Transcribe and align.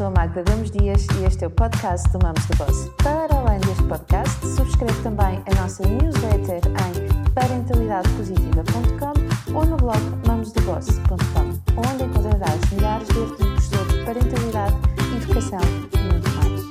sou 0.00 0.06
a 0.06 0.10
Magda 0.12 0.42
Gomes 0.44 0.70
Dias 0.70 1.06
e 1.18 1.24
este 1.26 1.44
é 1.44 1.46
o 1.46 1.50
podcast 1.50 2.08
do 2.08 2.18
Mamos 2.22 2.46
do 2.46 2.56
Boss. 2.56 2.88
Para 3.02 3.36
além 3.36 3.60
deste 3.60 3.82
podcast, 3.82 4.34
subscreve 4.56 4.98
também 5.02 5.42
a 5.44 5.54
nossa 5.60 5.86
newsletter 5.86 6.62
em 6.64 7.32
parentalidadepositiva.com 7.34 9.12
ou 9.54 9.66
no 9.66 9.76
blog 9.76 10.00
mamosdoboss.com, 10.26 11.50
onde 11.76 12.04
encontrarás 12.04 12.70
milhares 12.72 13.08
de 13.08 13.20
artigos 13.20 13.64
sobre 13.64 14.02
parentalidade, 14.06 14.74
educação 15.18 15.60
e 15.92 15.98
muito 15.98 16.30
mais. 16.36 16.62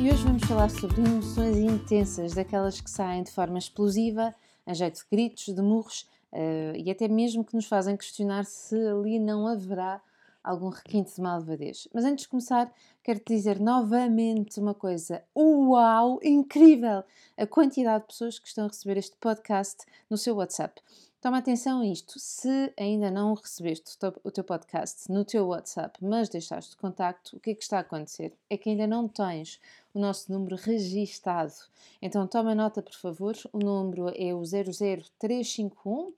E 0.00 0.10
hoje 0.12 0.22
vamos 0.22 0.44
falar 0.44 0.68
sobre 0.68 1.00
emoções 1.00 1.56
intensas, 1.56 2.34
daquelas 2.34 2.78
que 2.78 2.90
saem 2.90 3.22
de 3.22 3.30
forma 3.30 3.56
explosiva, 3.56 4.34
a 4.66 4.74
jeito 4.74 4.98
de 4.98 5.06
gritos, 5.10 5.46
de 5.46 5.62
murros 5.62 6.06
uh, 6.30 6.76
e 6.76 6.90
até 6.90 7.08
mesmo 7.08 7.42
que 7.42 7.54
nos 7.54 7.64
fazem 7.64 7.96
questionar 7.96 8.44
se 8.44 8.76
ali 8.86 9.18
não 9.18 9.46
haverá 9.46 10.02
algum 10.44 10.68
requinte 10.68 11.14
de 11.14 11.22
malvadez. 11.22 11.88
Mas 11.92 12.04
antes 12.04 12.24
de 12.24 12.28
começar, 12.28 12.72
quero 13.02 13.18
te 13.18 13.34
dizer 13.34 13.58
novamente 13.58 14.60
uma 14.60 14.74
coisa. 14.74 15.24
Uau! 15.34 16.20
Incrível! 16.22 17.02
A 17.36 17.46
quantidade 17.46 18.02
de 18.02 18.08
pessoas 18.08 18.38
que 18.38 18.46
estão 18.46 18.66
a 18.66 18.68
receber 18.68 18.98
este 18.98 19.16
podcast 19.16 19.84
no 20.08 20.18
seu 20.18 20.36
WhatsApp. 20.36 20.80
Toma 21.24 21.38
atenção 21.38 21.80
a 21.80 21.86
isto. 21.86 22.18
Se 22.18 22.70
ainda 22.78 23.10
não 23.10 23.32
recebeste 23.32 23.96
o 24.22 24.30
teu 24.30 24.44
podcast 24.44 25.10
no 25.10 25.24
teu 25.24 25.46
WhatsApp, 25.46 25.98
mas 26.04 26.28
deixaste 26.28 26.72
de 26.72 26.76
contacto, 26.76 27.38
o 27.38 27.40
que 27.40 27.52
é 27.52 27.54
que 27.54 27.62
está 27.62 27.78
a 27.78 27.80
acontecer? 27.80 28.34
É 28.50 28.58
que 28.58 28.68
ainda 28.68 28.86
não 28.86 29.08
tens 29.08 29.58
o 29.94 29.98
nosso 29.98 30.30
número 30.30 30.54
registado. 30.54 31.54
Então 32.02 32.26
toma 32.26 32.54
nota, 32.54 32.82
por 32.82 32.94
favor. 32.94 33.34
O 33.54 33.58
número 33.58 34.12
é 34.14 34.34
o 34.34 34.42
00351, 34.42 36.12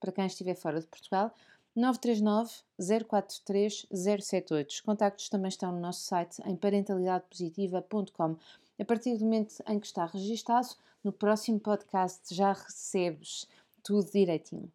para 0.00 0.10
quem 0.10 0.26
estiver 0.26 0.56
fora 0.56 0.80
de 0.80 0.88
Portugal. 0.88 1.32
939 1.78 2.50
043 3.08 3.86
078. 3.92 4.68
Os 4.68 4.80
contactos 4.80 5.28
também 5.28 5.48
estão 5.48 5.70
no 5.70 5.78
nosso 5.78 6.00
site 6.00 6.42
em 6.44 6.56
parentalidadepositiva.com. 6.56 8.36
A 8.80 8.84
partir 8.84 9.16
do 9.16 9.24
momento 9.24 9.62
em 9.68 9.78
que 9.78 9.86
está 9.86 10.04
registado, 10.04 10.68
no 11.04 11.12
próximo 11.12 11.60
podcast 11.60 12.34
já 12.34 12.52
recebes 12.52 13.46
tudo 13.82 14.10
direitinho. 14.10 14.70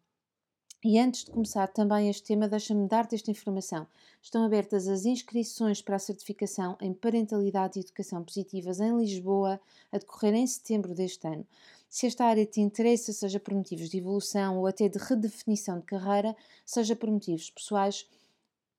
E 0.82 0.98
antes 0.98 1.24
de 1.24 1.30
começar 1.30 1.66
também 1.68 2.08
este 2.08 2.24
tema, 2.24 2.48
deixa-me 2.48 2.88
dar-te 2.88 3.14
esta 3.14 3.30
informação. 3.30 3.86
Estão 4.22 4.44
abertas 4.44 4.88
as 4.88 5.04
inscrições 5.04 5.82
para 5.82 5.96
a 5.96 5.98
certificação 5.98 6.76
em 6.80 6.92
Parentalidade 6.92 7.78
e 7.78 7.82
Educação 7.82 8.24
Positivas 8.24 8.80
em 8.80 8.96
Lisboa, 8.96 9.60
a 9.92 9.98
decorrer 9.98 10.34
em 10.34 10.46
setembro 10.46 10.94
deste 10.94 11.26
ano. 11.26 11.46
Se 11.94 12.08
esta 12.08 12.24
área 12.24 12.44
te 12.44 12.60
interessa, 12.60 13.12
seja 13.12 13.38
por 13.38 13.54
motivos 13.54 13.88
de 13.88 13.98
evolução 13.98 14.58
ou 14.58 14.66
até 14.66 14.88
de 14.88 14.98
redefinição 14.98 15.78
de 15.78 15.86
carreira, 15.86 16.36
seja 16.66 16.96
por 16.96 17.08
motivos 17.08 17.50
pessoais, 17.50 18.04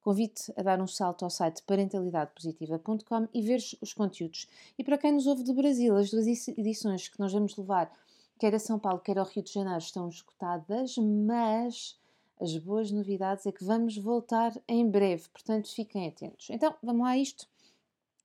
convido-te 0.02 0.52
a 0.58 0.62
dar 0.62 0.82
um 0.82 0.86
salto 0.86 1.24
ao 1.24 1.30
site 1.30 1.64
parentalidadepositiva.com 1.64 3.30
e 3.34 3.42
ver 3.42 3.62
os 3.80 3.94
conteúdos. 3.94 4.50
E 4.78 4.84
para 4.84 4.98
quem 4.98 5.14
nos 5.14 5.28
ouve 5.28 5.44
do 5.44 5.54
Brasil, 5.54 5.96
as 5.96 6.12
duas 6.12 6.28
edições 6.28 7.08
que 7.08 7.18
nós 7.18 7.32
vamos 7.32 7.56
levar, 7.56 7.90
quer 8.38 8.54
a 8.54 8.60
São 8.60 8.78
Paulo, 8.78 9.00
quer 9.00 9.18
ao 9.18 9.26
Rio 9.26 9.44
de 9.44 9.54
Janeiro, 9.54 9.80
estão 9.80 10.10
esgotadas, 10.10 10.98
mas 10.98 11.98
as 12.42 12.58
boas 12.58 12.92
novidades 12.92 13.46
é 13.46 13.52
que 13.54 13.64
vamos 13.64 13.98
voltar 13.98 14.52
em 14.68 14.86
breve, 14.90 15.30
portanto 15.30 15.74
fiquem 15.74 16.06
atentos. 16.06 16.50
Então, 16.50 16.76
vamos 16.84 17.04
lá 17.04 17.12
a 17.12 17.18
isto. 17.18 17.48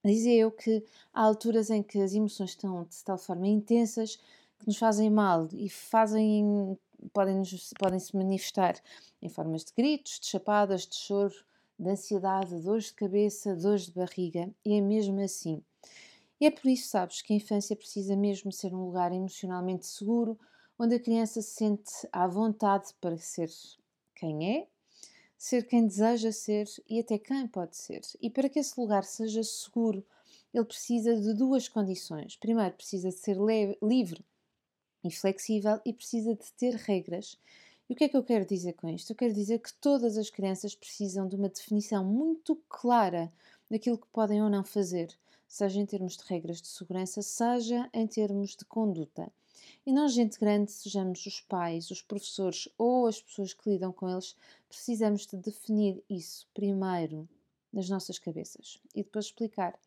Dizia 0.05 0.35
eu 0.35 0.51
que 0.51 0.83
há 1.15 1.23
alturas 1.23 1.71
em 1.71 1.81
que 1.81 2.01
as 2.01 2.13
emoções 2.13 2.51
estão 2.51 2.83
de 2.83 3.05
tal 3.05 3.19
forma 3.19 3.47
intensas 3.47 4.19
que 4.61 4.67
nos 4.67 4.77
fazem 4.77 5.11
mal 5.11 5.49
e 5.53 5.69
fazem 5.69 6.79
podem, 7.13 7.43
podem 7.79 7.99
se 7.99 8.15
manifestar 8.17 8.81
em 9.23 9.29
formas 9.29 9.65
de 9.65 9.73
gritos, 9.77 10.21
de 10.21 10.27
chapadas, 10.27 10.87
de 10.87 10.97
choro, 10.97 11.35
de 11.79 11.89
ansiedade, 11.89 12.55
de 12.57 12.63
dores 12.63 12.87
de 12.87 12.95
cabeça, 12.95 13.57
dores 13.57 13.87
de 13.87 13.93
barriga, 13.93 14.51
e 14.65 14.75
é 14.75 14.81
mesmo 14.81 15.21
assim. 15.21 15.63
E 16.41 16.47
é 16.47 16.51
por 16.51 16.69
isso, 16.69 16.89
sabes, 16.89 17.23
que 17.23 17.33
a 17.33 17.37
infância 17.37 17.75
precisa 17.75 18.17
mesmo 18.17 18.53
ser 18.53 18.75
um 18.75 18.85
lugar 18.85 19.13
emocionalmente 19.13 19.87
seguro, 19.87 20.39
onde 20.79 20.95
a 20.95 21.01
criança 21.01 21.43
se 21.43 21.53
sente 21.53 21.93
à 22.13 22.27
vontade 22.27 22.95
para 23.01 23.17
ser 23.19 23.51
quem 24.15 24.59
é, 24.59 24.67
ser 25.37 25.67
quem 25.67 25.87
deseja 25.87 26.33
ser 26.33 26.67
e 26.89 27.01
até 27.01 27.19
quem 27.19 27.47
pode 27.47 27.77
ser. 27.77 28.01
E 28.21 28.29
para 28.31 28.49
que 28.49 28.59
esse 28.59 28.79
lugar 28.79 29.05
seja 29.05 29.43
seguro, 29.43 30.05
ele 30.53 30.65
precisa 30.65 31.15
de 31.19 31.35
duas 31.35 31.69
condições. 31.69 32.37
Primeiro, 32.37 32.75
precisa 32.75 33.09
de 33.09 33.17
ser 33.17 33.37
livre 33.83 34.25
e 35.05 35.11
flexível 35.11 35.81
e 35.85 35.93
precisa 35.93 36.35
de 36.35 36.53
ter 36.53 36.75
regras. 36.75 37.39
E 37.89 37.93
o 37.93 37.97
que 37.97 38.05
é 38.05 38.09
que 38.09 38.17
eu 38.17 38.23
quero 38.23 38.47
dizer 38.47 38.75
com 38.75 38.89
isto? 38.89 39.11
Eu 39.11 39.17
quero 39.17 39.35
dizer 39.35 39.59
que 39.59 39.73
todas 39.75 40.17
as 40.17 40.31
crianças 40.31 40.75
precisam 40.75 41.27
de 41.27 41.37
uma 41.37 41.49
definição 41.49 42.05
muito 42.05 42.57
clara 42.69 43.33
daquilo 43.71 43.99
que 43.99 44.07
podem 44.13 44.43
ou 44.43 44.49
não 44.49 44.65
fazer, 44.65 45.13
seja 45.49 45.81
em 45.81 45.87
termos 45.87 46.17
de 46.17 46.25
regras 46.25 46.61
de 46.63 46.69
segurança, 46.69 47.23
seja 47.23 47.89
em 47.93 48.07
termos 48.07 48.55
de 48.55 48.65
conduta. 48.65 49.33
E 49.85 49.93
nós, 49.93 50.13
gente 50.13 50.39
grande, 50.39 50.71
sejamos 50.71 51.25
os 51.27 51.41
pais, 51.41 51.91
os 51.91 52.03
professores 52.03 52.69
ou 52.79 53.07
as 53.07 53.21
pessoas 53.21 53.53
que 53.53 53.69
lidam 53.69 53.93
com 53.93 54.09
eles, 54.09 54.37
precisamos 54.69 55.27
de 55.27 55.37
definir 55.37 56.03
isso 56.09 56.47
primeiro 56.55 57.29
nas 57.73 57.89
nossas 57.89 58.19
cabeças 58.19 58.79
e 58.95 59.03
depois 59.03 59.27
explicar. 59.27 59.79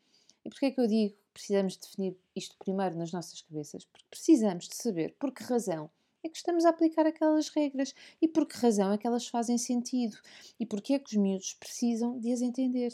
E 0.45 0.49
porquê 0.49 0.67
é 0.67 0.71
que 0.71 0.81
eu 0.81 0.87
digo 0.87 1.13
que 1.13 1.33
precisamos 1.33 1.77
definir 1.77 2.17
isto 2.35 2.55
primeiro 2.57 2.97
nas 2.97 3.11
nossas 3.11 3.41
cabeças? 3.41 3.85
Porque 3.85 4.05
precisamos 4.09 4.67
de 4.67 4.75
saber 4.75 5.15
por 5.19 5.31
que 5.33 5.43
razão 5.43 5.89
é 6.23 6.29
que 6.29 6.37
estamos 6.37 6.63
a 6.65 6.69
aplicar 6.69 7.05
aquelas 7.05 7.49
regras 7.49 7.93
e 8.21 8.27
por 8.27 8.47
que 8.47 8.57
razão 8.57 8.93
é 8.93 8.97
que 8.97 9.05
elas 9.05 9.27
fazem 9.27 9.57
sentido 9.57 10.17
e 10.59 10.65
porque 10.65 10.93
é 10.93 10.99
que 10.99 11.15
os 11.15 11.21
miúdos 11.21 11.53
precisam 11.53 12.17
de 12.19 12.31
as 12.31 12.41
entender. 12.41 12.93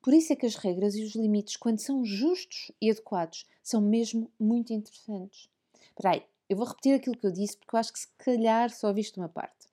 Por 0.00 0.12
isso 0.12 0.32
é 0.32 0.36
que 0.36 0.46
as 0.46 0.56
regras 0.56 0.94
e 0.94 1.02
os 1.02 1.14
limites, 1.14 1.56
quando 1.56 1.78
são 1.78 2.04
justos 2.04 2.72
e 2.80 2.90
adequados, 2.90 3.46
são 3.62 3.80
mesmo 3.80 4.30
muito 4.38 4.72
interessantes. 4.72 5.48
Espera 5.88 6.14
aí, 6.14 6.22
eu 6.48 6.56
vou 6.56 6.66
repetir 6.66 6.94
aquilo 6.94 7.16
que 7.16 7.26
eu 7.26 7.32
disse 7.32 7.56
porque 7.56 7.74
eu 7.74 7.80
acho 7.80 7.92
que 7.92 8.00
se 8.00 8.08
calhar 8.18 8.70
só 8.70 8.88
ouviste 8.88 9.18
uma 9.18 9.28
parte. 9.28 9.66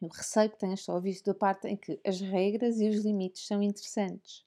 Eu 0.00 0.08
receio 0.08 0.50
que 0.50 0.58
tenhas 0.58 0.82
só 0.82 0.94
ouvido 0.94 1.30
a 1.30 1.34
parte 1.34 1.66
em 1.66 1.76
que 1.76 1.98
as 2.04 2.20
regras 2.20 2.78
e 2.80 2.88
os 2.88 3.04
limites 3.04 3.46
são 3.46 3.62
interessantes. 3.62 4.45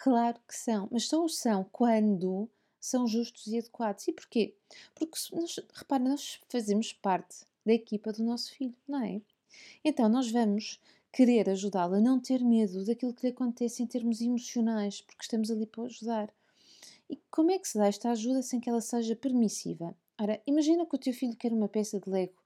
Claro 0.00 0.38
que 0.46 0.56
são, 0.56 0.88
mas 0.92 1.08
só 1.08 1.24
o 1.24 1.28
são 1.28 1.64
quando 1.72 2.48
são 2.78 3.04
justos 3.08 3.48
e 3.48 3.58
adequados. 3.58 4.06
E 4.06 4.12
porquê? 4.12 4.54
Porque, 4.94 5.18
nós, 5.32 5.58
repara, 5.74 6.04
nós 6.04 6.40
fazemos 6.48 6.92
parte 6.92 7.44
da 7.66 7.72
equipa 7.72 8.12
do 8.12 8.22
nosso 8.22 8.54
filho, 8.54 8.76
não 8.86 9.02
é? 9.02 9.20
Então 9.84 10.08
nós 10.08 10.30
vamos 10.30 10.80
querer 11.10 11.50
ajudá-lo 11.50 11.96
a 11.96 12.00
não 12.00 12.20
ter 12.20 12.44
medo 12.44 12.84
daquilo 12.84 13.12
que 13.12 13.26
lhe 13.26 13.32
acontece 13.32 13.82
em 13.82 13.86
termos 13.88 14.20
emocionais, 14.20 15.00
porque 15.00 15.22
estamos 15.22 15.50
ali 15.50 15.66
para 15.66 15.82
ajudar. 15.82 16.32
E 17.10 17.18
como 17.28 17.50
é 17.50 17.58
que 17.58 17.66
se 17.66 17.76
dá 17.76 17.88
esta 17.88 18.12
ajuda 18.12 18.40
sem 18.40 18.60
que 18.60 18.70
ela 18.70 18.80
seja 18.80 19.16
permissiva? 19.16 19.96
Ora, 20.16 20.40
imagina 20.46 20.86
que 20.86 20.94
o 20.94 20.98
teu 20.98 21.12
filho 21.12 21.36
quer 21.36 21.52
uma 21.52 21.68
peça 21.68 21.98
de 21.98 22.08
Lego 22.08 22.40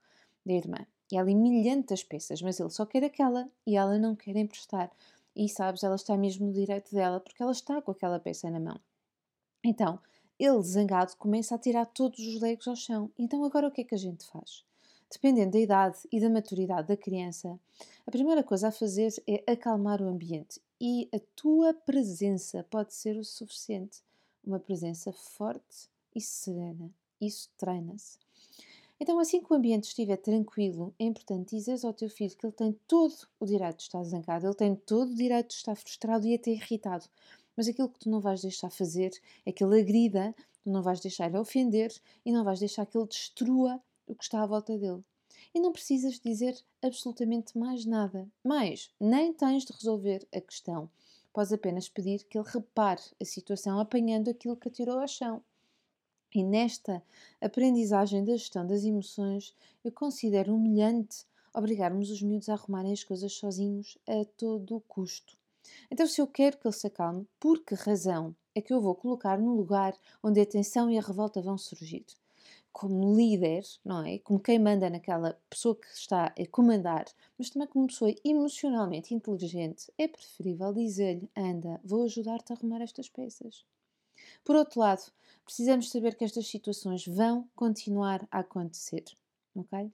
da 0.46 0.54
irmã. 0.54 0.86
E 1.12 1.18
ela 1.18 1.26
milhentas 1.26 2.02
peças, 2.02 2.40
mas 2.40 2.58
ele 2.58 2.70
só 2.70 2.86
quer 2.86 3.04
aquela 3.04 3.46
e 3.66 3.76
ela 3.76 3.98
não 3.98 4.16
quer 4.16 4.36
emprestar 4.36 4.90
e 5.34 5.48
sabes, 5.48 5.82
ela 5.82 5.96
está 5.96 6.16
mesmo 6.16 6.46
no 6.46 6.52
direito 6.52 6.94
dela 6.94 7.20
porque 7.20 7.42
ela 7.42 7.52
está 7.52 7.80
com 7.80 7.90
aquela 7.90 8.20
peça 8.20 8.50
na 8.50 8.60
mão. 8.60 8.80
Então, 9.64 9.98
ele, 10.38 10.62
zangado, 10.62 11.16
começa 11.16 11.54
a 11.54 11.58
tirar 11.58 11.86
todos 11.86 12.18
os 12.18 12.40
legos 12.40 12.66
ao 12.66 12.76
chão. 12.76 13.10
Então, 13.18 13.44
agora 13.44 13.68
o 13.68 13.70
que 13.70 13.82
é 13.82 13.84
que 13.84 13.94
a 13.94 13.98
gente 13.98 14.26
faz? 14.26 14.64
Dependendo 15.10 15.52
da 15.52 15.60
idade 15.60 15.98
e 16.10 16.20
da 16.20 16.30
maturidade 16.30 16.88
da 16.88 16.96
criança, 16.96 17.58
a 18.06 18.10
primeira 18.10 18.42
coisa 18.42 18.68
a 18.68 18.72
fazer 18.72 19.12
é 19.26 19.52
acalmar 19.52 20.00
o 20.00 20.08
ambiente 20.08 20.60
e 20.80 21.08
a 21.14 21.20
tua 21.36 21.72
presença 21.74 22.66
pode 22.70 22.94
ser 22.94 23.16
o 23.16 23.24
suficiente. 23.24 24.02
Uma 24.44 24.58
presença 24.58 25.12
forte 25.12 25.88
e 26.14 26.20
serena. 26.20 26.90
Isso 27.20 27.48
treina-se. 27.56 28.18
Então, 29.02 29.18
assim 29.18 29.42
que 29.42 29.52
o 29.52 29.56
ambiente 29.56 29.88
estiver 29.88 30.16
tranquilo, 30.16 30.94
é 30.96 31.02
importante 31.02 31.56
dizeres 31.56 31.84
ao 31.84 31.92
teu 31.92 32.08
filho 32.08 32.36
que 32.36 32.46
ele 32.46 32.52
tem 32.52 32.72
todo 32.86 33.12
o 33.40 33.44
direito 33.44 33.78
de 33.78 33.82
estar 33.82 34.04
zangado, 34.04 34.46
ele 34.46 34.54
tem 34.54 34.76
todo 34.76 35.10
o 35.10 35.14
direito 35.16 35.48
de 35.48 35.54
estar 35.54 35.74
frustrado 35.74 36.24
e 36.24 36.36
até 36.36 36.52
irritado. 36.52 37.06
Mas 37.56 37.66
aquilo 37.66 37.88
que 37.88 37.98
tu 37.98 38.08
não 38.08 38.20
vais 38.20 38.42
deixar 38.42 38.70
fazer 38.70 39.10
é 39.44 39.50
que 39.50 39.64
ele 39.64 39.80
agrida, 39.80 40.32
tu 40.62 40.70
não 40.70 40.84
vais 40.84 41.00
deixar 41.00 41.26
ele 41.26 41.38
ofender 41.38 41.92
e 42.24 42.30
não 42.30 42.44
vais 42.44 42.60
deixar 42.60 42.86
que 42.86 42.96
ele 42.96 43.08
destrua 43.08 43.82
o 44.06 44.14
que 44.14 44.22
está 44.22 44.40
à 44.40 44.46
volta 44.46 44.78
dele. 44.78 45.02
E 45.52 45.58
não 45.58 45.72
precisas 45.72 46.20
dizer 46.20 46.56
absolutamente 46.80 47.58
mais 47.58 47.84
nada. 47.84 48.30
Mais, 48.44 48.88
nem 49.00 49.32
tens 49.32 49.64
de 49.64 49.72
resolver 49.72 50.24
a 50.32 50.40
questão. 50.40 50.88
Podes 51.32 51.52
apenas 51.52 51.88
pedir 51.88 52.22
que 52.26 52.38
ele 52.38 52.48
repare 52.48 53.02
a 53.20 53.24
situação 53.24 53.80
apanhando 53.80 54.30
aquilo 54.30 54.56
que 54.56 54.68
atirou 54.68 55.00
ao 55.00 55.08
chão. 55.08 55.42
E 56.34 56.42
nesta 56.42 57.02
aprendizagem 57.40 58.24
da 58.24 58.32
gestão 58.32 58.66
das 58.66 58.84
emoções, 58.84 59.54
eu 59.84 59.92
considero 59.92 60.54
humilhante 60.54 61.26
obrigarmos 61.54 62.10
os 62.10 62.22
miúdos 62.22 62.48
a 62.48 62.54
arrumarem 62.54 62.92
as 62.92 63.04
coisas 63.04 63.32
sozinhos 63.32 63.98
a 64.08 64.24
todo 64.36 64.76
o 64.76 64.80
custo. 64.80 65.36
Então, 65.90 66.06
se 66.06 66.20
eu 66.20 66.26
quero 66.26 66.58
que 66.58 66.66
ele 66.66 66.74
se 66.74 66.86
acalme, 66.86 67.26
por 67.38 67.62
que 67.62 67.74
razão 67.74 68.34
é 68.54 68.60
que 68.60 68.72
eu 68.72 68.80
vou 68.80 68.94
colocar 68.94 69.38
no 69.38 69.54
lugar 69.54 69.94
onde 70.22 70.40
a 70.40 70.46
tensão 70.46 70.90
e 70.90 70.98
a 70.98 71.02
revolta 71.02 71.40
vão 71.40 71.58
surgir? 71.58 72.06
como 72.72 73.14
líder, 73.14 73.62
não 73.84 74.04
é? 74.04 74.18
Como 74.18 74.40
quem 74.40 74.58
manda 74.58 74.88
naquela 74.88 75.38
pessoa 75.48 75.76
que 75.76 75.86
está 75.88 76.26
a 76.26 76.46
comandar, 76.50 77.04
mas 77.38 77.50
também 77.50 77.68
como 77.68 77.86
pessoa 77.86 78.14
emocionalmente 78.24 79.14
inteligente, 79.14 79.92
é 79.98 80.08
preferível 80.08 80.72
dizer-lhe: 80.72 81.28
anda, 81.36 81.80
vou 81.84 82.04
ajudar-te 82.04 82.52
a 82.52 82.56
arrumar 82.56 82.80
estas 82.80 83.08
peças. 83.08 83.64
Por 84.44 84.56
outro 84.56 84.80
lado, 84.80 85.12
precisamos 85.44 85.90
saber 85.90 86.14
que 86.14 86.24
estas 86.24 86.46
situações 86.46 87.06
vão 87.06 87.48
continuar 87.54 88.26
a 88.30 88.40
acontecer, 88.40 89.04
ok? 89.54 89.90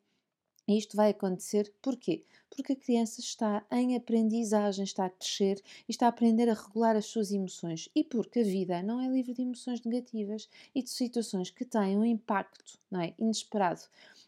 E 0.69 0.76
isto 0.76 0.94
vai 0.94 1.11
acontecer 1.11 1.73
porquê? 1.81 2.23
Porque 2.50 2.75
a 2.75 2.76
criança 2.76 3.20
está 3.20 3.65
em 3.73 3.97
aprendizagem, 3.97 4.85
está 4.85 5.06
a 5.06 5.11
crescer 5.11 5.62
e 5.88 5.91
está 5.91 6.05
a 6.05 6.09
aprender 6.11 6.47
a 6.50 6.53
regular 6.53 6.94
as 6.94 7.06
suas 7.06 7.32
emoções. 7.32 7.88
E 7.94 8.05
porque 8.05 8.41
a 8.41 8.44
vida 8.44 8.82
não 8.82 9.00
é 9.00 9.09
livre 9.09 9.32
de 9.32 9.41
emoções 9.41 9.82
negativas 9.82 10.47
e 10.75 10.82
de 10.82 10.91
situações 10.91 11.50
que 11.50 11.64
têm 11.64 11.97
um 11.97 12.05
impacto 12.05 12.79
não 12.91 13.00
é, 13.00 13.14
inesperado 13.19 13.81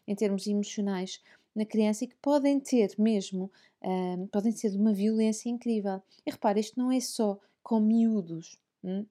em 0.07 0.15
termos 0.15 0.47
emocionais 0.47 1.21
na 1.55 1.63
criança 1.63 2.05
e 2.05 2.07
que 2.07 2.15
podem 2.15 2.59
ter 2.59 2.95
mesmo, 2.97 3.51
um, 3.83 4.25
podem 4.27 4.51
ser 4.51 4.71
de 4.71 4.77
uma 4.77 4.93
violência 4.93 5.47
incrível. 5.47 6.01
E 6.25 6.31
repare, 6.31 6.59
isto 6.59 6.79
não 6.79 6.91
é 6.91 6.99
só 6.99 7.39
com 7.61 7.79
miúdos. 7.79 8.57
Hum? 8.83 9.05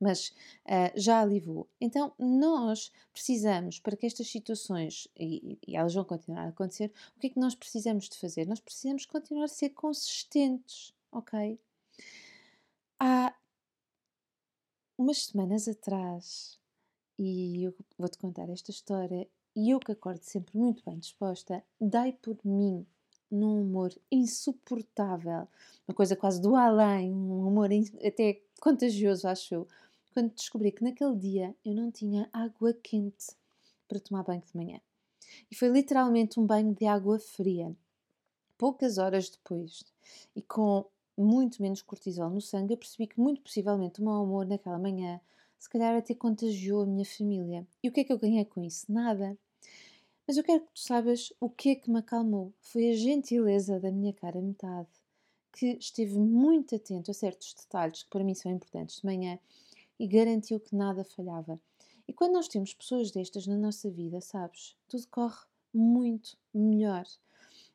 Mas 0.00 0.28
uh, 0.64 0.92
já 0.94 1.20
alivou. 1.20 1.68
Então, 1.80 2.12
nós 2.18 2.92
precisamos, 3.12 3.78
para 3.78 3.96
que 3.96 4.06
estas 4.06 4.28
situações, 4.28 5.08
e, 5.18 5.58
e, 5.66 5.76
elas 5.76 5.94
vão 5.94 6.04
continuar 6.04 6.44
a 6.44 6.48
acontecer, 6.48 6.92
o 7.16 7.20
que 7.20 7.28
é 7.28 7.30
que 7.30 7.40
nós 7.40 7.54
precisamos 7.54 8.08
de 8.08 8.18
fazer? 8.18 8.46
Nós 8.46 8.60
precisamos 8.60 9.06
continuar 9.06 9.44
a 9.44 9.48
ser 9.48 9.70
consistentes, 9.70 10.92
ok? 11.10 11.58
Há 13.00 13.34
umas 14.98 15.26
semanas 15.26 15.68
atrás, 15.68 16.58
e 17.18 17.64
eu 17.64 17.74
vou-te 17.98 18.18
contar 18.18 18.48
esta 18.50 18.70
história, 18.70 19.28
e 19.54 19.70
eu 19.70 19.80
que 19.80 19.92
acordo 19.92 20.22
sempre 20.22 20.56
muito 20.56 20.84
bem 20.84 20.98
disposta, 20.98 21.64
dei 21.80 22.12
por 22.12 22.38
mim 22.44 22.86
num 23.30 23.62
humor 23.62 23.92
insuportável, 24.10 25.48
uma 25.88 25.94
coisa 25.94 26.14
quase 26.14 26.40
do 26.40 26.54
além, 26.54 27.12
um 27.12 27.46
humor 27.46 27.70
até 28.04 28.40
contagioso, 28.60 29.28
acho 29.28 29.54
eu, 29.54 29.68
quando 30.16 30.32
descobri 30.32 30.72
que 30.72 30.82
naquele 30.82 31.14
dia 31.14 31.54
eu 31.62 31.74
não 31.74 31.90
tinha 31.90 32.26
água 32.32 32.72
quente 32.72 33.36
para 33.86 34.00
tomar 34.00 34.22
banho 34.22 34.40
de 34.40 34.56
manhã. 34.56 34.80
E 35.50 35.54
foi 35.54 35.68
literalmente 35.68 36.40
um 36.40 36.46
banho 36.46 36.74
de 36.74 36.86
água 36.86 37.18
fria. 37.18 37.76
Poucas 38.56 38.96
horas 38.96 39.28
depois, 39.28 39.84
e 40.34 40.40
com 40.40 40.86
muito 41.18 41.60
menos 41.60 41.82
cortisol 41.82 42.30
no 42.30 42.40
sangue, 42.40 42.72
eu 42.72 42.78
percebi 42.78 43.06
que 43.06 43.20
muito 43.20 43.42
possivelmente 43.42 44.00
o 44.00 44.04
mau 44.06 44.24
humor 44.24 44.46
naquela 44.46 44.78
manhã 44.78 45.20
se 45.58 45.68
calhar 45.68 45.94
até 45.94 46.14
contagiou 46.14 46.84
a 46.84 46.86
minha 46.86 47.04
família. 47.04 47.66
E 47.82 47.88
o 47.90 47.92
que 47.92 48.00
é 48.00 48.04
que 48.04 48.12
eu 48.14 48.18
ganhei 48.18 48.46
com 48.46 48.64
isso? 48.64 48.90
Nada. 48.90 49.36
Mas 50.26 50.38
eu 50.38 50.44
quero 50.44 50.60
que 50.60 50.72
tu 50.72 50.80
saibas 50.80 51.30
o 51.38 51.50
que 51.50 51.72
é 51.72 51.74
que 51.74 51.90
me 51.90 51.98
acalmou. 51.98 52.54
Foi 52.62 52.88
a 52.88 52.96
gentileza 52.96 53.78
da 53.78 53.92
minha 53.92 54.14
cara 54.14 54.40
metade, 54.40 54.88
que 55.52 55.76
esteve 55.78 56.18
muito 56.18 56.74
atento 56.74 57.10
a 57.10 57.14
certos 57.14 57.52
detalhes 57.52 58.02
que 58.02 58.08
para 58.08 58.24
mim 58.24 58.34
são 58.34 58.50
importantes 58.50 59.02
de 59.02 59.04
manhã 59.04 59.38
e 59.98 60.06
garantiu 60.06 60.60
que 60.60 60.74
nada 60.74 61.04
falhava. 61.04 61.60
E 62.08 62.12
quando 62.12 62.34
nós 62.34 62.48
temos 62.48 62.72
pessoas 62.72 63.10
destas 63.10 63.46
na 63.46 63.56
nossa 63.56 63.90
vida, 63.90 64.20
sabes, 64.20 64.76
tudo 64.88 65.06
corre 65.08 65.44
muito 65.72 66.36
melhor. 66.54 67.04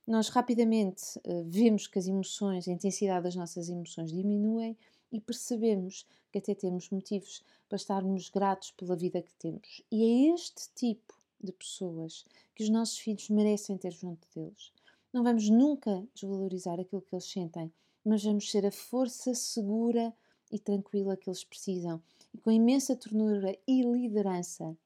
Nós 0.08 0.30
rapidamente 0.30 1.18
uh, 1.20 1.44
vemos 1.46 1.88
que 1.88 2.00
as 2.00 2.08
emoções, 2.08 2.68
a 2.68 2.72
intensidade 2.72 3.24
das 3.24 3.36
nossas 3.36 3.70
emoções 3.70 4.12
diminuem 4.12 4.78
e 5.12 5.20
percebemos 5.20 6.08
que 6.32 6.38
até 6.38 6.56
temos 6.56 6.90
motivos 6.90 7.44
para 7.68 7.76
estarmos 7.76 8.30
gratos 8.30 8.72
pela 8.72 8.96
vida 8.96 9.22
que 9.22 9.34
temos. 9.36 9.84
E 9.92 10.04
é 10.04 10.34
este 10.34 10.70
tipo 10.74 11.14
de 11.40 11.52
pessoas 11.52 12.26
que 12.56 12.64
os 12.64 12.70
nossos 12.70 12.98
filhos 12.98 13.30
merecem 13.30 13.78
ter 13.78 13.92
junto 13.92 14.28
deles. 14.34 14.72
Não 15.12 15.24
vamos 15.24 15.50
nunca 15.50 16.08
desvalorizar 16.14 16.80
aquilo 16.80 17.02
que 17.02 17.14
eles 17.14 17.30
sentem, 17.30 17.72
mas 18.04 18.24
vamos 18.24 18.50
ser 18.50 18.66
a 18.66 18.72
força 18.72 19.34
segura 19.36 20.14
e 20.52 20.60
tranquila 20.60 21.18
que 21.18 21.30
eles 21.30 21.44
precisam. 21.44 22.02
E 22.34 22.38
com 22.38 22.52
imensa 22.52 22.96
ternura 22.96 23.58
e 23.68 23.82
liderança, 23.82 24.78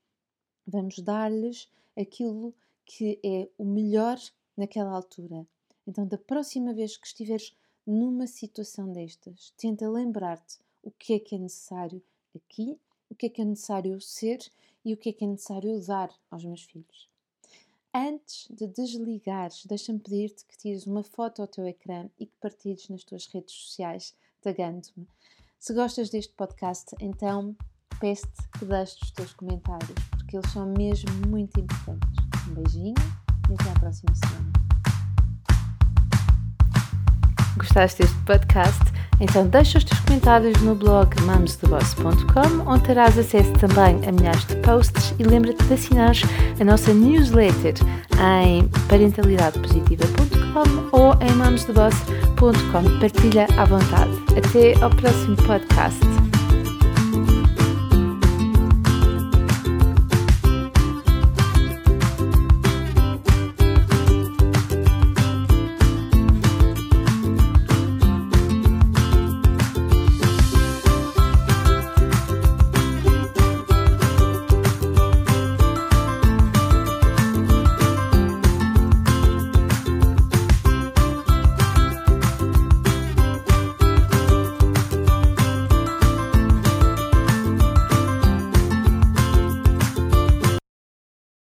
vamos 0.66 1.00
dar-lhes 1.00 1.70
aquilo 1.98 2.54
que 2.86 3.20
é 3.24 3.50
o 3.58 3.66
melhor 3.66 4.20
naquela 4.56 4.92
altura. 4.92 5.46
Então, 5.88 6.08
da 6.08 6.18
próxima 6.18 6.74
vez 6.74 6.98
que 6.98 7.08
estiveres 7.08 7.56
numa 7.86 8.28
situação 8.28 8.92
destas, 8.92 9.54
tenta 9.58 9.90
lembrar-te 9.90 10.60
o 10.82 10.92
que 10.92 11.14
é 11.14 11.20
que 11.20 11.36
é 11.36 11.38
necessário 11.38 12.02
aqui, 12.36 12.80
o 13.10 13.16
que 13.16 13.28
é 13.28 13.30
que 13.30 13.42
é 13.42 13.46
necessário 13.46 14.00
ser 14.02 14.40
e 14.84 14.94
o 14.94 14.98
que 14.98 15.10
é 15.10 15.14
que 15.14 15.24
é 15.24 15.28
necessário 15.28 15.80
dar 15.86 16.12
aos 16.30 16.44
meus 16.44 16.64
filhos. 16.64 17.10
Antes 17.94 18.48
de 18.50 18.68
desligares, 18.68 19.66
deixa-me 19.66 20.00
pedir-te 20.00 20.44
que 20.46 20.58
tires 20.58 20.86
uma 20.86 21.02
foto 21.02 21.42
ao 21.42 21.48
teu 21.48 21.66
ecrã 21.66 22.10
e 22.20 22.26
que 22.26 22.36
partilhes 22.42 22.90
nas 22.90 23.04
tuas 23.04 23.26
redes 23.28 23.56
sociais, 23.56 24.14
tagando-me. 24.42 25.08
Se 25.66 25.74
gostas 25.74 26.12
deste 26.12 26.32
podcast, 26.34 26.96
então 27.02 27.56
peço-te 28.00 28.48
que 28.60 28.66
deixes 28.66 29.02
os 29.02 29.10
teus 29.10 29.34
comentários, 29.34 29.96
porque 30.12 30.38
eles 30.38 30.52
são 30.52 30.68
mesmo 30.68 31.10
muito 31.28 31.60
importantes. 31.60 32.24
Um 32.48 32.54
beijinho 32.54 32.94
e 33.50 33.54
até 33.56 33.72
à 33.72 33.80
próxima 33.80 34.14
semana. 34.14 34.52
Gostaste 37.58 38.04
deste 38.04 38.16
podcast? 38.26 38.80
Então 39.20 39.48
deixa 39.48 39.80
os 39.80 39.84
teus 39.86 40.00
comentários 40.02 40.62
no 40.62 40.76
blog 40.76 41.20
mamosdeboss.com, 41.22 42.72
onde 42.72 42.84
terás 42.84 43.18
acesso 43.18 43.52
também 43.54 44.08
a 44.08 44.12
milhares 44.12 44.46
de 44.46 44.58
posts 44.58 45.16
e 45.18 45.24
lembra-te 45.24 45.64
de 45.64 45.74
assinar 45.74 46.14
a 46.62 46.64
nossa 46.64 46.94
newsletter 46.94 47.74
em 48.22 48.68
parentalidadepositiva.com 48.88 50.96
ou 50.96 51.16
em 51.24 51.34
mamosdeboss.com. 51.34 53.00
Partilha 53.00 53.48
à 53.58 53.66
vontade. 53.66 54.25
Até 54.38 54.74
ao 54.84 54.90
próximo 54.90 55.36
podcast. 55.38 56.25